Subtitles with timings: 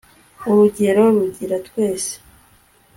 [0.49, 2.13] urugero; rugira twese